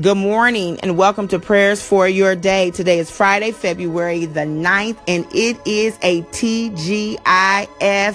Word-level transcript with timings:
Good 0.00 0.16
morning 0.16 0.80
and 0.80 0.96
welcome 0.96 1.28
to 1.28 1.38
prayers 1.38 1.82
for 1.82 2.08
your 2.08 2.34
day. 2.34 2.70
Today 2.70 3.00
is 3.00 3.10
Friday, 3.10 3.50
February 3.50 4.24
the 4.24 4.40
9th, 4.40 4.96
and 5.06 5.26
it 5.34 5.58
is 5.66 5.98
a 6.00 6.22
TGIF 6.22 8.14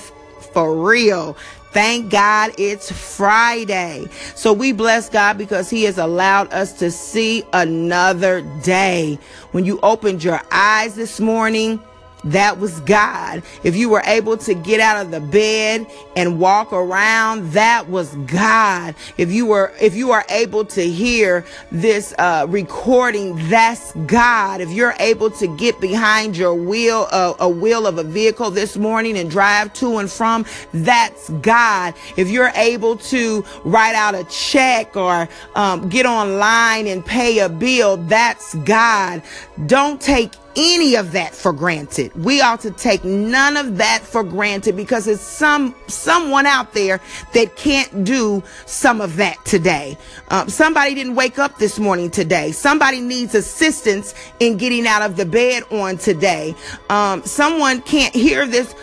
for 0.52 0.76
real. 0.84 1.34
Thank 1.74 2.10
God 2.10 2.54
it's 2.58 2.92
Friday. 2.92 4.08
So 4.34 4.52
we 4.52 4.72
bless 4.72 5.10
God 5.10 5.38
because 5.38 5.70
He 5.70 5.84
has 5.84 6.00
allowed 6.00 6.52
us 6.52 6.74
to 6.80 6.90
see 6.90 7.44
another 7.54 8.42
day. 8.64 9.20
When 9.52 9.64
you 9.64 9.80
opened 9.82 10.24
your 10.24 10.42
eyes 10.52 10.96
this 10.96 11.20
morning, 11.20 11.80
that 12.24 12.60
was 12.60 12.80
God. 12.82 13.44
If 13.64 13.76
you 13.76 13.90
were 13.90 14.02
able 14.06 14.38
to 14.38 14.54
get 14.54 14.80
out 14.80 15.06
of 15.06 15.12
the 15.12 15.20
bed 15.20 15.86
and 16.16 16.40
walk 16.40 16.74
around, 16.74 17.52
that 17.52 17.88
was 17.90 18.16
God. 18.26 18.96
If 19.18 19.32
you 19.32 19.46
were, 19.46 19.74
if 19.80 19.96
you 19.96 20.12
are 20.12 20.26
able 20.30 20.66
to 20.66 20.82
hear 20.82 21.46
this 21.72 22.14
uh, 22.18 22.48
recording, 22.50 23.38
that's 23.50 23.94
God. 24.08 24.62
If 24.62 24.72
you're 24.72 24.96
able 25.00 25.30
to 25.32 25.48
get 25.58 25.80
behind 25.80 26.36
your 26.36 26.56
wheel, 26.56 27.08
uh, 27.12 27.36
a 27.40 27.50
wheel 27.50 27.86
of 27.86 27.98
a 27.98 28.04
vehicle 28.04 28.50
this 28.50 28.76
morning 28.78 29.18
and 29.18 29.30
drive 29.30 29.74
to 29.74 29.98
and 29.98 30.10
from, 30.10 30.46
that's 30.74 31.30
God. 31.30 31.94
If 32.18 32.30
you're 32.30 32.52
able 32.56 32.98
to 32.98 33.46
write 33.64 33.96
out 33.96 34.16
a 34.16 34.24
check 34.26 34.96
or 34.96 35.30
um, 35.56 35.90
get 35.90 36.06
online 36.06 36.88
and 36.88 37.06
pay 37.06 37.40
a 37.40 37.50
bill, 37.50 37.98
that's 37.98 38.56
God. 38.56 39.22
Don't 39.68 40.02
take 40.02 40.32
any 40.56 40.96
of 40.96 41.12
that 41.12 41.36
for 41.36 41.54
granted. 41.54 42.14
We 42.16 42.42
ought 42.42 42.62
to 42.62 42.72
take 42.72 43.04
none 43.04 43.58
of 43.58 43.78
that 43.78 44.02
for 44.02 44.24
granted 44.24 44.76
because 44.76 45.08
it's 45.08 45.22
some 45.22 45.76
someone 45.88 46.46
out 46.46 46.74
there 46.74 47.02
that 47.34 47.56
can't 47.56 48.04
do 48.04 48.44
some 48.66 49.02
of 49.02 49.16
that 49.18 49.44
today. 49.46 49.98
Um, 50.30 50.50
somebody 50.50 50.96
didn't 50.96 51.16
wake 51.16 51.40
up 51.40 51.58
this 51.58 51.80
morning 51.80 52.10
today. 52.10 52.52
Somebody 52.52 53.02
needs 53.02 53.36
assistance 53.36 54.14
in 54.40 54.58
getting 54.58 54.88
out 54.88 55.02
of 55.02 55.18
the 55.18 55.26
bed 55.26 55.64
on 55.72 55.98
today. 55.98 56.56
Um, 56.90 57.24
someone 57.24 57.82
can't 57.82 58.14
hear 58.14 58.46
this 58.46 58.74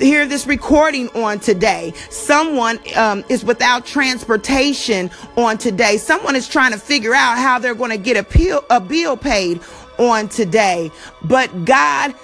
hear 0.00 0.26
this 0.26 0.46
recording 0.46 1.08
on 1.10 1.38
today. 1.38 1.92
Someone 2.10 2.78
um, 2.96 3.24
is 3.28 3.44
without 3.44 3.84
transportation 3.84 5.10
on 5.36 5.58
today. 5.58 5.96
Someone 5.96 6.36
is 6.36 6.48
trying 6.48 6.72
to 6.72 6.78
figure 6.78 7.14
out 7.14 7.36
how 7.38 7.58
they're 7.58 7.74
going 7.74 7.90
to 7.90 7.98
get 7.98 8.16
a, 8.16 8.22
bill, 8.22 8.64
a 8.70 8.80
bill 8.80 9.16
paid 9.16 9.60
on 10.08 10.28
today. 10.28 10.90
But 11.24 11.64
God 11.64 12.14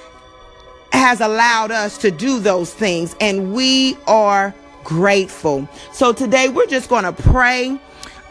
has 0.92 1.20
allowed 1.20 1.70
us 1.70 1.98
to 1.98 2.10
do 2.10 2.40
those 2.40 2.72
things, 2.72 3.14
and 3.20 3.52
we 3.52 3.96
are 4.06 4.54
grateful. 4.84 5.68
So 5.92 6.12
today 6.12 6.48
we're 6.48 6.66
just 6.66 6.88
going 6.88 7.04
to 7.04 7.12
pray. 7.12 7.78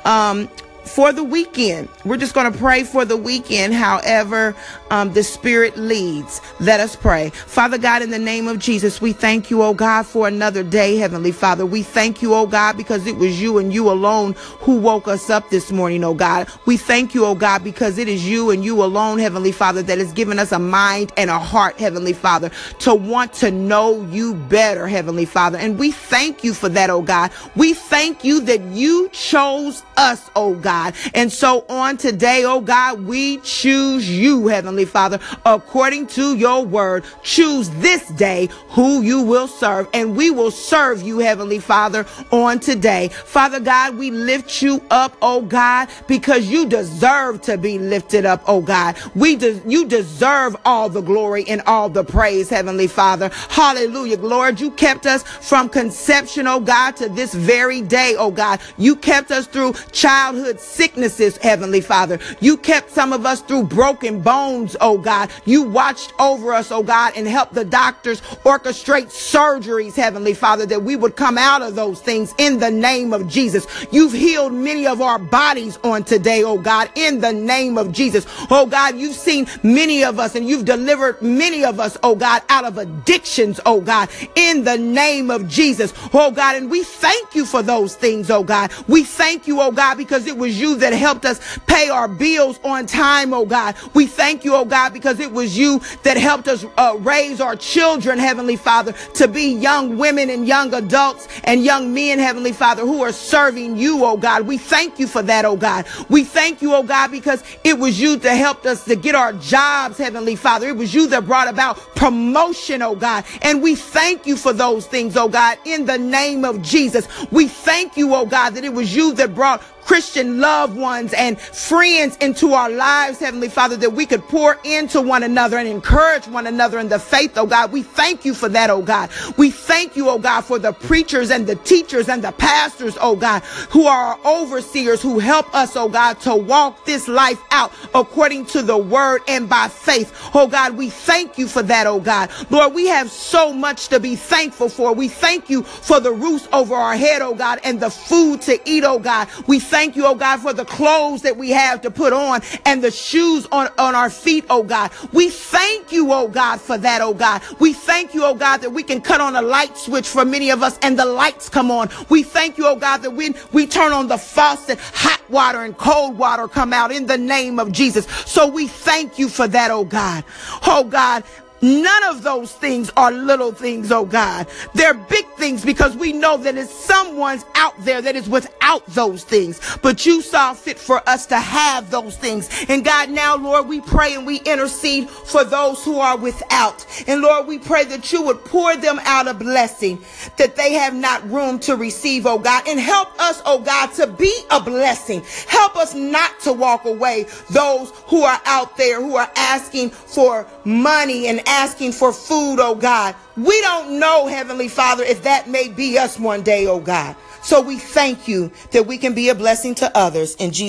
Um, 0.06 0.50
for 0.88 1.12
the 1.12 1.24
weekend. 1.24 1.90
We're 2.06 2.18
just 2.18 2.34
going 2.34 2.52
to 2.52 2.58
pray 2.58 2.84
for 2.84 3.06
the 3.06 3.18
weekend, 3.18 3.74
however, 3.74 4.56
um, 4.90 5.14
the 5.14 5.24
Spirit 5.24 5.78
leads. 5.78 6.42
Let 6.60 6.80
us 6.80 6.96
pray. 6.96 7.30
Father 7.30 7.78
God, 7.78 8.02
in 8.02 8.10
the 8.10 8.20
name 8.20 8.48
of 8.48 8.60
Jesus, 8.60 9.02
we 9.02 9.14
thank 9.14 9.52
you, 9.52 9.62
oh 9.62 9.74
God, 9.74 10.06
for 10.06 10.28
another 10.28 10.64
day, 10.64 10.98
Heavenly 10.98 11.32
Father. 11.32 11.66
We 11.66 11.84
thank 11.84 12.22
you, 12.22 12.34
oh 12.34 12.48
God, 12.48 12.78
because 12.78 13.06
it 13.06 13.18
was 13.18 13.42
you 13.42 13.58
and 13.58 13.74
you 13.74 13.90
alone 13.90 14.34
who 14.60 14.78
woke 14.78 15.08
us 15.08 15.30
up 15.30 15.50
this 15.50 15.72
morning, 15.72 16.04
oh 16.04 16.14
God. 16.14 16.48
We 16.66 16.78
thank 16.78 17.14
you, 17.14 17.26
oh 17.26 17.36
God, 17.36 17.64
because 17.64 17.98
it 17.98 18.08
is 18.08 18.28
you 18.28 18.50
and 18.52 18.64
you 18.64 18.84
alone, 18.84 19.20
Heavenly 19.20 19.52
Father, 19.52 19.84
that 19.84 19.98
has 19.98 20.14
given 20.14 20.40
us 20.40 20.52
a 20.52 20.60
mind 20.60 21.12
and 21.18 21.30
a 21.30 21.40
heart, 21.40 21.80
Heavenly 21.80 22.14
Father, 22.14 22.50
to 22.80 22.96
want 22.96 23.34
to 23.34 23.52
know 23.52 24.02
you 24.10 24.34
better, 24.34 24.88
Heavenly 24.88 25.26
Father. 25.26 25.58
And 25.58 25.78
we 25.78 25.92
thank 25.92 26.44
you 26.44 26.54
for 26.54 26.70
that, 26.70 26.90
oh 26.90 27.02
God. 27.02 27.32
We 27.56 27.74
thank 27.74 28.24
you 28.24 28.40
that 28.42 28.62
you 28.62 29.10
chose 29.10 29.84
us, 29.98 30.30
oh 30.36 30.56
God. 30.56 30.77
God. 30.78 30.94
And 31.14 31.32
so 31.32 31.66
on 31.70 31.98
today, 31.98 32.44
oh 32.46 32.62
God, 32.62 33.02
we 33.06 33.38
choose 33.40 34.10
you, 34.10 34.48
Heavenly 34.48 34.86
Father, 34.86 35.20
according 35.46 36.08
to 36.08 36.36
your 36.36 36.64
word. 36.64 37.04
Choose 37.24 37.70
this 37.82 38.08
day 38.10 38.50
who 38.70 39.02
you 39.02 39.22
will 39.22 39.48
serve, 39.48 39.88
and 39.94 40.16
we 40.16 40.30
will 40.30 40.52
serve 40.52 41.02
you, 41.02 41.20
Heavenly 41.20 41.60
Father, 41.60 42.06
on 42.32 42.60
today. 42.60 43.10
Father 43.10 43.60
God, 43.60 43.98
we 43.98 44.12
lift 44.12 44.62
you 44.62 44.82
up, 44.92 45.18
oh 45.22 45.42
God, 45.42 45.90
because 46.08 46.48
you 46.48 46.68
deserve 46.68 47.42
to 47.44 47.58
be 47.58 47.80
lifted 47.80 48.26
up, 48.26 48.44
oh 48.48 48.62
God. 48.62 48.96
We 49.16 49.36
de- 49.36 49.62
you 49.66 49.86
deserve 49.86 50.56
all 50.64 50.90
the 50.90 51.02
glory 51.02 51.44
and 51.48 51.62
all 51.66 51.90
the 51.90 52.04
praise, 52.04 52.50
Heavenly 52.50 52.88
Father. 52.88 53.30
Hallelujah. 53.50 54.20
Lord, 54.20 54.60
you 54.60 54.72
kept 54.72 55.06
us 55.06 55.24
from 55.24 55.70
conception, 55.70 56.46
oh 56.48 56.60
God, 56.60 56.96
to 56.98 57.10
this 57.10 57.34
very 57.34 57.82
day, 57.82 58.16
oh 58.18 58.32
God. 58.32 58.60
You 58.78 58.96
kept 58.96 59.32
us 59.32 59.48
through 59.48 59.74
childhood 59.92 60.60
sicknesses, 60.68 61.38
Heavenly 61.38 61.82
Father. 61.82 62.20
You 62.40 62.58
kept 62.58 62.92
some 62.92 63.14
of 63.14 63.26
us 63.26 63.42
through 63.42 63.64
broken 63.64 64.22
bones, 64.22 64.76
oh 64.82 64.98
God. 64.98 65.32
You 65.46 65.64
watched 65.64 66.14
over 66.20 66.54
us, 66.54 66.72
oh 66.72 66.84
God, 66.84 67.14
and 67.16 67.28
helped 67.28 67.54
the 67.54 67.66
doctors 67.66 68.22
orchestrate 68.44 69.08
surgeries, 69.08 69.96
Heavenly 69.96 70.34
Father, 70.34 70.66
that 70.66 70.84
we 70.84 70.96
would 70.96 71.16
come 71.16 71.38
out 71.38 71.62
of 71.62 71.76
those 71.76 72.02
things 72.02 72.34
in 72.38 72.60
the 72.60 72.72
name 72.72 73.14
of 73.14 73.28
Jesus. 73.28 73.66
You've 73.92 74.14
healed 74.14 74.54
many 74.54 74.88
of 74.88 75.02
our 75.02 75.20
bodies 75.20 75.78
on 75.84 76.04
today, 76.04 76.44
oh 76.44 76.58
God, 76.58 76.90
in 76.96 77.22
the 77.22 77.34
name 77.34 77.78
of 77.78 77.92
Jesus. 77.92 78.26
Oh 78.50 78.66
God, 78.66 78.98
you've 78.98 79.16
seen 79.16 79.48
many 79.64 80.04
of 80.04 80.20
us 80.20 80.36
and 80.36 80.48
you've 80.48 80.66
delivered 80.66 81.22
many 81.22 81.64
of 81.64 81.80
us, 81.80 81.98
oh 82.04 82.16
God, 82.16 82.42
out 82.50 82.66
of 82.66 82.78
addictions, 82.78 83.60
oh 83.66 83.82
God, 83.82 84.10
in 84.36 84.64
the 84.64 84.78
name 84.78 85.30
of 85.30 85.48
Jesus. 85.48 85.94
Oh 86.14 86.32
God, 86.32 86.56
and 86.56 86.70
we 86.70 86.84
thank 86.84 87.36
you 87.36 87.46
for 87.46 87.62
those 87.62 87.96
things, 87.96 88.30
oh 88.30 88.44
God. 88.44 88.72
We 88.88 89.04
thank 89.04 89.48
you, 89.48 89.62
oh 89.62 89.72
God, 89.72 89.96
because 89.96 90.28
it 90.28 90.38
was 90.38 90.57
you 90.60 90.76
that 90.78 90.94
helped 90.94 91.26
us 91.26 91.40
pay 91.68 91.90
our 91.90 92.08
bills 92.08 92.60
on 92.64 92.86
time, 92.86 93.34
oh 93.34 93.46
God. 93.46 93.76
We 93.94 94.08
thank 94.08 94.44
you, 94.44 94.56
oh 94.56 94.66
God, 94.66 94.94
because 94.94 95.20
it 95.20 95.32
was 95.32 95.58
you 95.58 95.82
that 96.04 96.18
helped 96.18 96.48
us 96.48 96.66
uh, 96.78 96.96
raise 97.00 97.42
our 97.42 97.56
children, 97.56 98.20
Heavenly 98.20 98.56
Father, 98.56 98.94
to 99.16 99.28
be 99.28 99.54
young 99.54 99.98
women 99.98 100.30
and 100.30 100.48
young 100.48 100.74
adults 100.74 101.28
and 101.44 101.64
young 101.64 101.94
men, 101.94 102.20
Heavenly 102.20 102.52
Father, 102.52 102.84
who 102.84 103.04
are 103.04 103.12
serving 103.12 103.78
you, 103.78 104.04
oh 104.06 104.18
God. 104.18 104.48
We 104.48 104.58
thank 104.58 105.00
you 105.00 105.08
for 105.08 105.22
that, 105.24 105.46
oh 105.46 105.58
God. 105.58 105.86
We 106.10 106.24
thank 106.24 106.62
you, 106.62 106.74
oh 106.74 106.84
God, 106.84 107.12
because 107.12 107.44
it 107.64 107.78
was 107.78 108.00
you 108.00 108.16
that 108.18 108.36
helped 108.36 108.66
us 108.66 108.86
to 108.86 108.96
get 108.96 109.16
our 109.16 109.34
jobs, 109.34 109.98
Heavenly 109.98 110.36
Father. 110.36 110.68
It 110.68 110.78
was 110.78 110.94
you 110.94 111.08
that 111.08 111.26
brought 111.26 111.48
about 111.48 111.78
promotion, 111.96 112.82
oh 112.82 112.96
God. 112.96 113.26
And 113.42 113.62
we 113.62 113.76
thank 113.76 114.26
you 114.26 114.36
for 114.36 114.54
those 114.54 114.88
things, 114.88 115.18
oh 115.18 115.30
God, 115.30 115.58
in 115.66 115.86
the 115.86 115.98
name 115.98 116.46
of 116.46 116.62
Jesus. 116.62 117.08
We 117.32 117.48
thank 117.48 117.98
you, 117.98 118.14
oh 118.16 118.26
God, 118.26 118.52
that 118.52 118.64
it 118.64 118.74
was 118.74 118.96
you 118.96 119.14
that 119.16 119.36
brought 119.36 119.62
Christian 119.88 120.40
loved 120.48 120.78
ones 120.78 121.14
and 121.14 121.38
friends 121.38 122.16
into 122.22 122.54
our 122.54 122.70
lives, 122.70 123.20
Heavenly 123.20 123.50
Father, 123.50 123.76
that 123.76 123.92
we 123.92 124.06
could 124.06 124.24
pour 124.30 124.58
into 124.64 125.02
one 125.02 125.24
another 125.24 125.58
and 125.58 125.68
encourage 125.68 126.26
one 126.28 126.48
another 126.48 126.80
in 126.80 126.88
the 126.88 126.98
faith, 126.98 127.38
oh 127.38 127.46
God. 127.46 127.74
We 127.74 127.84
thank 127.84 128.24
you 128.24 128.34
for 128.34 128.48
that, 128.48 128.70
oh 128.70 128.82
God. 128.82 129.10
We 129.36 129.52
thank 129.52 129.98
you, 129.98 130.08
oh 130.10 130.18
God, 130.18 130.46
for 130.46 130.58
the 130.58 130.72
preachers 130.72 131.32
and 131.32 131.46
the 131.46 131.58
teachers 131.58 132.08
and 132.08 132.24
the 132.24 132.32
pastors, 132.32 132.98
oh 133.02 133.18
God, 133.18 133.44
who 133.72 133.88
are 133.88 134.16
our 134.16 134.20
overseers 134.26 135.02
who 135.02 135.20
help 135.20 135.54
us, 135.54 135.76
oh 135.76 135.90
God, 135.90 136.22
to 136.22 136.34
walk 136.34 136.86
this 136.86 137.10
life 137.10 137.42
out 137.52 137.74
according 137.94 138.46
to 138.46 138.62
the 138.62 138.78
word 138.78 139.24
and 139.28 139.50
by 139.50 139.68
faith. 139.68 140.14
Oh 140.34 140.48
God, 140.48 140.78
we 140.78 140.90
thank 140.90 141.38
you 141.38 141.50
for 141.50 141.64
that, 141.64 141.88
oh 141.88 142.00
God. 142.00 142.32
Lord, 142.50 142.74
we 142.74 142.88
have 142.88 143.12
so 143.12 143.52
much 143.52 143.90
to 143.90 144.00
be 144.00 144.16
thankful 144.16 144.70
for. 144.70 144.94
We 144.94 145.10
thank 145.10 145.50
you 145.50 145.64
for 145.64 146.00
the 146.00 146.14
roof 146.14 146.48
over 146.54 146.74
our 146.74 146.96
head, 146.96 147.22
oh 147.22 147.36
God, 147.36 147.60
and 147.66 147.82
the 147.82 147.90
food 147.90 148.42
to 148.44 148.58
eat, 148.64 148.86
oh 148.86 148.98
God. 148.98 149.28
We 149.46 149.60
thank 149.60 149.98
you, 149.98 150.06
oh 150.06 150.16
God, 150.28 150.42
for 150.42 150.52
the 150.52 150.66
clothes 150.66 151.22
that 151.22 151.38
we 151.38 151.52
have 151.52 151.80
to 151.82 151.90
put 151.90 152.12
on 152.12 152.42
and 152.66 152.84
the 152.84 152.92
shoes 152.92 153.48
on, 153.50 153.70
on 153.78 153.96
our 153.96 154.10
feet, 154.10 154.44
oh 154.50 154.62
God. 154.62 154.92
We 155.14 155.30
thank 155.30 155.94
you, 155.94 156.12
oh 156.12 156.28
God, 156.28 156.60
for 156.60 156.78
that, 156.78 157.02
oh 157.02 157.14
God. 157.14 157.42
We 157.60 157.72
thank 157.72 158.14
you, 158.14 158.26
oh 158.26 158.36
God, 158.36 158.58
that 158.58 158.72
we 158.72 158.84
can 158.84 159.00
cut 159.00 159.22
on 159.22 159.38
a 159.38 159.42
light 159.42 159.78
switch 159.78 160.06
for 160.06 160.26
many 160.26 160.50
of 160.50 160.64
us 160.64 160.78
and 160.80 161.00
the 161.00 161.06
lights 161.06 161.48
come 161.48 161.72
on. 161.72 161.90
We 162.10 162.24
thank 162.24 162.58
you, 162.58 162.68
oh 162.68 162.76
God, 162.76 162.98
that 163.04 163.12
when 163.12 163.36
we 163.54 163.68
turn 163.68 163.94
on 163.94 164.10
the 164.10 164.18
faucet, 164.18 164.80
hot 164.82 165.22
water 165.30 165.64
and 165.64 165.78
cold 165.78 166.18
water 166.18 166.50
come 166.50 166.74
out 166.74 166.92
in 166.92 167.06
the 167.06 167.18
name 167.18 167.58
of 167.58 167.72
Jesus. 167.72 168.06
So 168.26 168.48
we 168.48 168.68
thank 168.68 169.18
you 169.18 169.30
for 169.30 169.48
that, 169.48 169.72
oh 169.72 169.86
God. 169.86 170.26
Oh 170.66 170.84
God, 170.84 171.24
None 171.62 172.04
of 172.04 172.24
those 172.24 172.54
things 172.54 172.92
are 172.96 173.12
little 173.12 173.52
things, 173.52 173.92
oh 173.92 174.06
God. 174.06 174.48
They're 174.74 174.94
big 174.94 175.26
things 175.38 175.66
because 175.66 175.96
we 175.96 176.14
know 176.14 176.38
that 176.38 176.56
it's 176.56 176.74
someone's 176.74 177.46
out 177.56 177.74
there 177.80 178.02
that 178.02 178.16
is 178.16 178.30
without 178.30 178.86
those 178.88 179.24
things. 179.24 179.60
But 179.82 180.06
you 180.06 180.22
saw 180.22 180.54
fit 180.54 180.78
for 180.78 181.08
us 181.10 181.26
to 181.28 181.38
have 181.38 181.90
those 181.90 182.16
things. 182.18 182.50
And 182.70 182.86
God, 182.86 183.10
now, 183.10 183.36
Lord, 183.36 183.68
we 183.68 183.82
pray 183.82 184.14
and 184.14 184.26
we 184.26 184.38
intercede 184.42 185.10
for 185.10 185.44
those 185.44 185.84
who 185.84 186.00
are 186.00 186.18
without. 186.18 186.86
And 187.08 187.22
Lord, 187.22 187.48
we 187.48 187.60
pray 187.60 187.86
that 187.86 188.12
you 188.12 188.22
would 188.24 188.44
pour 188.46 188.76
them 188.76 189.00
out 189.04 189.28
a 189.28 189.34
blessing 189.34 190.00
that 190.38 190.56
they 190.56 190.74
have 190.74 190.94
not 190.94 191.28
room 191.30 191.60
to 191.60 191.76
receive, 191.76 192.26
oh 192.26 192.40
God. 192.40 192.68
And 192.68 192.80
help 192.80 193.20
us, 193.20 193.42
oh 193.46 193.60
God, 193.60 193.94
to 193.94 194.08
be 194.08 194.34
a 194.52 194.60
blessing. 194.60 195.24
Help 195.48 195.76
us 195.76 195.94
not 195.94 196.40
to 196.42 196.54
walk 196.54 196.86
away 196.86 197.26
those 197.50 197.92
who 198.08 198.24
are 198.24 198.40
out 198.46 198.78
there 198.78 199.02
who 199.02 199.16
are 199.16 199.32
asking 199.36 199.90
for 199.90 200.48
money 200.64 201.28
and 201.28 201.47
asking 201.48 201.94
for 201.94 202.14
food, 202.14 202.58
oh 202.60 202.76
God. 202.76 203.16
We 203.36 203.60
don't 203.62 204.00
know, 204.00 204.28
Heavenly 204.28 204.68
Father, 204.68 205.04
if 205.04 205.24
that 205.24 205.50
may 205.50 205.70
be 205.70 205.98
us 205.98 206.20
one 206.20 206.44
day, 206.44 206.68
oh 206.68 206.80
God. 206.80 207.16
So 207.42 207.62
we 207.62 207.78
thank 207.78 208.28
you 208.28 208.52
that 208.72 208.88
we 208.88 208.98
can 208.98 209.14
be 209.14 209.30
a 209.30 209.36
blessing 209.36 209.76
to 209.76 209.98
others 209.98 210.36
in 210.36 210.52
Jesus. 210.52 210.66